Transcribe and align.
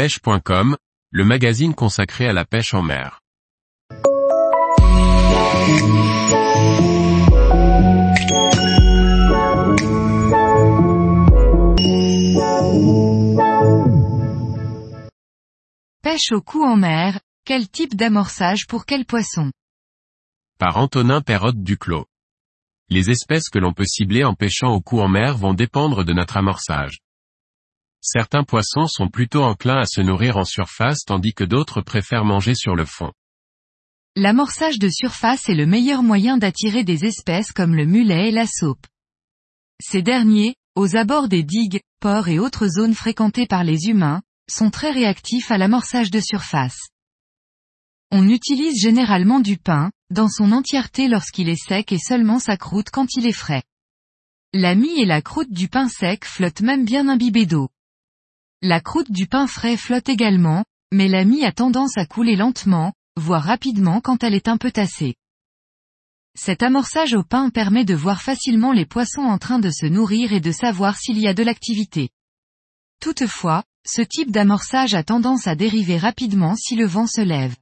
pêche.com, 0.00 0.78
le 1.10 1.24
magazine 1.26 1.74
consacré 1.74 2.26
à 2.26 2.32
la 2.32 2.46
pêche 2.46 2.72
en 2.72 2.80
mer. 2.80 3.20
Pêche 16.02 16.32
au 16.32 16.40
coup 16.40 16.64
en 16.64 16.76
mer, 16.76 17.20
quel 17.44 17.68
type 17.68 17.94
d'amorçage 17.94 18.66
pour 18.66 18.86
quel 18.86 19.04
poisson? 19.04 19.52
Par 20.58 20.78
Antonin 20.78 21.20
Perrotte 21.20 21.62
Duclos. 21.62 22.06
Les 22.88 23.10
espèces 23.10 23.50
que 23.50 23.58
l'on 23.58 23.74
peut 23.74 23.84
cibler 23.84 24.24
en 24.24 24.32
pêchant 24.32 24.70
au 24.70 24.80
coup 24.80 25.00
en 25.00 25.08
mer 25.08 25.36
vont 25.36 25.52
dépendre 25.52 26.04
de 26.04 26.14
notre 26.14 26.38
amorçage. 26.38 27.00
Certains 28.02 28.44
poissons 28.44 28.86
sont 28.86 29.08
plutôt 29.08 29.42
enclins 29.42 29.80
à 29.80 29.84
se 29.84 30.00
nourrir 30.00 30.38
en 30.38 30.44
surface 30.44 31.04
tandis 31.04 31.34
que 31.34 31.44
d'autres 31.44 31.82
préfèrent 31.82 32.24
manger 32.24 32.54
sur 32.54 32.74
le 32.74 32.86
fond. 32.86 33.12
L'amorçage 34.16 34.78
de 34.78 34.88
surface 34.88 35.48
est 35.48 35.54
le 35.54 35.66
meilleur 35.66 36.02
moyen 36.02 36.38
d'attirer 36.38 36.82
des 36.82 37.04
espèces 37.04 37.52
comme 37.52 37.74
le 37.74 37.86
mulet 37.86 38.28
et 38.28 38.32
la 38.32 38.46
saupe. 38.46 38.86
Ces 39.82 40.02
derniers, 40.02 40.56
aux 40.74 40.96
abords 40.96 41.28
des 41.28 41.42
digues, 41.42 41.80
ports 42.00 42.28
et 42.28 42.38
autres 42.38 42.66
zones 42.66 42.94
fréquentées 42.94 43.46
par 43.46 43.64
les 43.64 43.88
humains, 43.88 44.22
sont 44.50 44.70
très 44.70 44.90
réactifs 44.90 45.50
à 45.50 45.58
l'amorçage 45.58 46.10
de 46.10 46.20
surface. 46.20 46.88
On 48.10 48.28
utilise 48.28 48.80
généralement 48.80 49.40
du 49.40 49.58
pain, 49.58 49.90
dans 50.10 50.28
son 50.28 50.52
entièreté 50.52 51.06
lorsqu'il 51.06 51.48
est 51.48 51.62
sec 51.62 51.92
et 51.92 51.98
seulement 51.98 52.38
sa 52.38 52.56
croûte 52.56 52.90
quand 52.90 53.14
il 53.14 53.26
est 53.26 53.32
frais. 53.32 53.62
La 54.52 54.74
mie 54.74 55.00
et 55.00 55.06
la 55.06 55.22
croûte 55.22 55.52
du 55.52 55.68
pain 55.68 55.88
sec 55.88 56.24
flottent 56.24 56.62
même 56.62 56.84
bien 56.84 57.06
imbibées 57.08 57.46
d'eau. 57.46 57.68
La 58.62 58.80
croûte 58.80 59.10
du 59.10 59.26
pain 59.26 59.46
frais 59.46 59.78
flotte 59.78 60.10
également, 60.10 60.64
mais 60.92 61.08
la 61.08 61.24
mie 61.24 61.46
a 61.46 61.52
tendance 61.52 61.96
à 61.96 62.04
couler 62.04 62.36
lentement, 62.36 62.92
voire 63.16 63.42
rapidement 63.42 64.02
quand 64.02 64.22
elle 64.22 64.34
est 64.34 64.48
un 64.48 64.58
peu 64.58 64.70
tassée. 64.70 65.14
Cet 66.38 66.62
amorçage 66.62 67.14
au 67.14 67.22
pain 67.22 67.48
permet 67.48 67.86
de 67.86 67.94
voir 67.94 68.20
facilement 68.20 68.72
les 68.72 68.84
poissons 68.84 69.22
en 69.22 69.38
train 69.38 69.60
de 69.60 69.70
se 69.70 69.86
nourrir 69.86 70.34
et 70.34 70.40
de 70.40 70.52
savoir 70.52 70.98
s'il 70.98 71.18
y 71.18 71.26
a 71.26 71.32
de 71.32 71.42
l'activité. 71.42 72.10
Toutefois, 73.00 73.64
ce 73.86 74.02
type 74.02 74.30
d'amorçage 74.30 74.92
a 74.92 75.02
tendance 75.02 75.46
à 75.46 75.54
dériver 75.54 75.96
rapidement 75.96 76.54
si 76.54 76.76
le 76.76 76.84
vent 76.84 77.06
se 77.06 77.22
lève. 77.22 77.56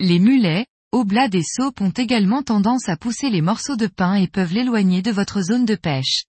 Les 0.00 0.18
mulets, 0.18 0.66
oblats 0.90 1.28
et 1.32 1.42
saupes 1.44 1.80
ont 1.80 1.90
également 1.90 2.42
tendance 2.42 2.88
à 2.88 2.96
pousser 2.96 3.30
les 3.30 3.42
morceaux 3.42 3.76
de 3.76 3.86
pain 3.86 4.14
et 4.14 4.26
peuvent 4.26 4.52
l'éloigner 4.52 5.02
de 5.02 5.12
votre 5.12 5.40
zone 5.40 5.66
de 5.66 5.76
pêche. 5.76 6.24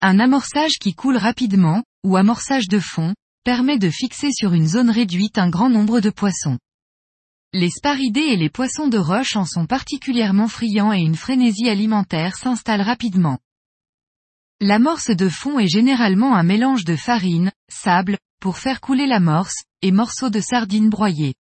Un 0.00 0.18
amorçage 0.18 0.78
qui 0.80 0.94
coule 0.94 1.18
rapidement, 1.18 1.82
ou 2.04 2.16
amorçage 2.16 2.68
de 2.68 2.78
fond, 2.78 3.14
permet 3.44 3.78
de 3.78 3.90
fixer 3.90 4.30
sur 4.32 4.52
une 4.52 4.68
zone 4.68 4.90
réduite 4.90 5.38
un 5.38 5.50
grand 5.50 5.68
nombre 5.68 6.00
de 6.00 6.10
poissons. 6.10 6.58
Les 7.52 7.70
sparidés 7.70 8.20
et 8.20 8.36
les 8.36 8.50
poissons 8.50 8.88
de 8.88 8.98
roche 8.98 9.36
en 9.36 9.44
sont 9.44 9.66
particulièrement 9.66 10.48
friands 10.48 10.92
et 10.92 11.00
une 11.00 11.16
frénésie 11.16 11.68
alimentaire 11.68 12.36
s'installe 12.36 12.82
rapidement. 12.82 13.38
L'amorce 14.60 15.10
de 15.10 15.28
fond 15.28 15.58
est 15.58 15.68
généralement 15.68 16.34
un 16.34 16.42
mélange 16.42 16.84
de 16.84 16.96
farine, 16.96 17.52
sable, 17.70 18.18
pour 18.40 18.58
faire 18.58 18.80
couler 18.80 19.06
l'amorce, 19.06 19.62
et 19.82 19.92
morceaux 19.92 20.30
de 20.30 20.40
sardines 20.40 20.90
broyées. 20.90 21.34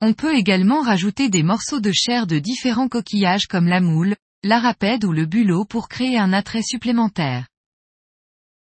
On 0.00 0.14
peut 0.14 0.34
également 0.34 0.80
rajouter 0.80 1.28
des 1.28 1.42
morceaux 1.42 1.80
de 1.80 1.92
chair 1.92 2.26
de 2.26 2.38
différents 2.38 2.88
coquillages 2.88 3.48
comme 3.48 3.66
la 3.66 3.80
moule, 3.80 4.14
l'arapède 4.44 5.04
ou 5.04 5.12
le 5.12 5.26
bulot 5.26 5.64
pour 5.64 5.88
créer 5.88 6.18
un 6.18 6.32
attrait 6.32 6.62
supplémentaire. 6.62 7.48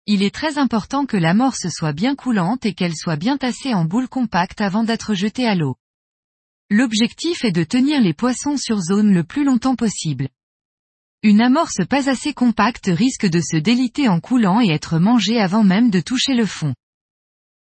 Il 0.05 0.21
est 0.21 0.35
très 0.35 0.57
important 0.57 1.05
que 1.05 1.15
l'amorce 1.15 1.69
soit 1.69 1.93
bien 1.93 2.15
coulante 2.15 2.65
et 2.65 2.73
qu'elle 2.73 2.95
soit 2.95 3.15
bien 3.15 3.37
tassée 3.37 3.73
en 3.73 3.85
boule 3.85 4.09
compacte 4.09 4.59
avant 4.59 4.83
d'être 4.83 5.13
jetée 5.13 5.47
à 5.47 5.55
l'eau. 5.55 5.77
L'objectif 6.69 7.45
est 7.45 7.53
de 7.53 7.63
tenir 7.63 8.01
les 8.01 8.13
poissons 8.13 8.57
sur 8.57 8.81
zone 8.81 9.13
le 9.13 9.23
plus 9.23 9.45
longtemps 9.45 9.75
possible. 9.75 10.27
Une 11.21 11.39
amorce 11.39 11.85
pas 11.89 12.09
assez 12.09 12.33
compacte 12.33 12.87
risque 12.87 13.27
de 13.27 13.39
se 13.39 13.55
déliter 13.55 14.09
en 14.09 14.19
coulant 14.19 14.59
et 14.59 14.71
être 14.71 14.99
mangée 14.99 15.39
avant 15.39 15.63
même 15.63 15.89
de 15.89 16.01
toucher 16.01 16.33
le 16.33 16.45
fond. 16.45 16.75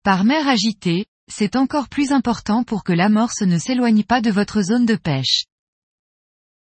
Par 0.01 0.23
mer 0.23 0.47
agitée, 0.47 1.05
c'est 1.31 1.55
encore 1.55 1.89
plus 1.89 2.11
important 2.11 2.63
pour 2.63 2.83
que 2.83 2.91
l'amorce 2.91 3.41
ne 3.41 3.59
s'éloigne 3.59 4.03
pas 4.03 4.19
de 4.19 4.31
votre 4.31 4.63
zone 4.63 4.87
de 4.87 4.95
pêche. 4.95 5.45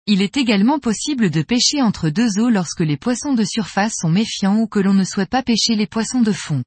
Il 0.06 0.22
est 0.22 0.36
également 0.36 0.78
possible 0.78 1.30
de 1.30 1.42
pêcher 1.42 1.82
entre 1.82 2.08
deux 2.10 2.38
eaux 2.38 2.50
lorsque 2.50 2.80
les 2.80 2.96
poissons 2.96 3.34
de 3.34 3.44
surface 3.44 3.94
sont 4.00 4.08
méfiants 4.08 4.58
ou 4.58 4.66
que 4.66 4.78
l'on 4.78 4.94
ne 4.94 5.04
souhaite 5.04 5.30
pas 5.30 5.42
pêcher 5.42 5.76
les 5.76 5.86
poissons 5.86 6.22
de 6.22 6.32
fond. 6.32 6.62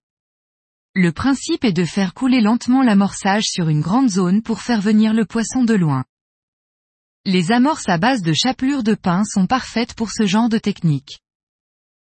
Le 0.96 1.12
principe 1.12 1.66
est 1.66 1.74
de 1.74 1.86
faire 1.86 2.14
couler 2.14 2.40
lentement 2.40 2.84
l'amorçage 2.84 3.46
sur 3.46 3.70
une 3.70 3.82
grande 3.82 4.10
zone 4.10 4.44
pour 4.44 4.62
faire 4.62 4.80
venir 4.80 5.14
le 5.14 5.26
poisson 5.26 5.64
de 5.64 5.74
loin. 5.74 6.06
Les 7.26 7.52
amorces 7.52 7.90
à 7.90 7.98
base 7.98 8.22
de 8.22 8.34
chapelure 8.34 8.84
de 8.84 8.94
pain 8.94 9.24
sont 9.24 9.48
parfaites 9.48 9.96
pour 9.96 10.12
ce 10.12 10.26
genre 10.26 10.50
de 10.50 10.60
technique. 10.60 11.20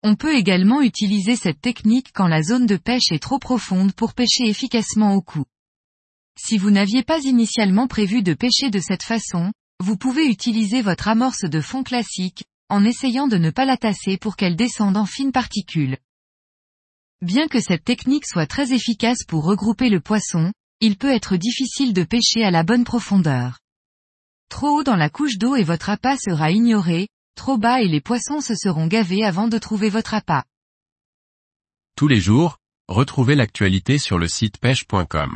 On 0.04 0.16
peut 0.16 0.36
également 0.36 0.82
utiliser 0.82 1.38
cette 1.38 1.62
technique 1.62 2.12
quand 2.14 2.28
la 2.28 2.44
zone 2.44 2.66
de 2.66 2.76
pêche 2.76 3.12
est 3.12 3.22
trop 3.22 3.40
profonde 3.40 3.94
pour 3.94 4.14
pêcher 4.14 4.44
efficacement 4.50 5.14
au 5.14 5.22
cou. 5.22 5.46
Si 6.38 6.58
vous 6.58 6.72
n'aviez 6.72 7.04
pas 7.04 7.20
initialement 7.22 7.88
prévu 7.88 8.22
de 8.22 8.34
pêcher 8.34 8.70
de 8.70 8.80
cette 8.80 9.04
façon, 9.04 9.54
vous 9.84 9.98
pouvez 9.98 10.28
utiliser 10.28 10.82
votre 10.82 11.10
amorce 11.10 11.44
de 11.44 11.60
fond 11.60 11.84
classique, 11.84 12.46
en 12.70 12.86
essayant 12.86 13.28
de 13.28 13.36
ne 13.36 13.52
pas 13.52 13.66
la 13.66 13.76
tasser 13.76 14.18
pour 14.18 14.38
qu'elle 14.38 14.56
descende 14.56 14.96
en 14.96 15.06
fines 15.06 15.34
particules. 15.34 15.98
Bien 17.22 17.50
que 17.50 17.60
cette 17.60 17.84
technique 17.84 18.26
soit 18.26 18.48
très 18.48 18.72
efficace 18.72 19.26
pour 19.28 19.44
regrouper 19.44 19.90
le 19.90 20.00
poisson, 20.00 20.54
il 20.80 20.98
peut 20.98 21.12
être 21.12 21.36
difficile 21.36 21.94
de 21.94 22.06
pêcher 22.06 22.46
à 22.46 22.52
la 22.52 22.64
bonne 22.64 22.86
profondeur. 22.86 23.60
Trop 24.48 24.70
haut 24.70 24.84
dans 24.84 24.96
la 24.96 25.10
couche 25.10 25.38
d'eau 25.38 25.58
et 25.58 25.64
votre 25.64 25.90
appât 25.90 26.16
sera 26.16 26.52
ignoré, 26.52 27.10
trop 27.36 27.58
bas 27.58 27.82
et 27.82 27.90
les 27.90 28.02
poissons 28.02 28.40
se 28.40 28.56
seront 28.56 28.88
gavés 28.88 29.26
avant 29.26 29.50
de 29.50 29.58
trouver 29.58 29.90
votre 29.90 30.14
appât. 30.14 30.46
Tous 31.98 32.08
les 32.08 32.22
jours, 32.22 32.58
retrouvez 32.88 33.36
l'actualité 33.36 33.98
sur 33.98 34.18
le 34.18 34.30
site 34.30 34.60
pêche.com. 34.60 35.36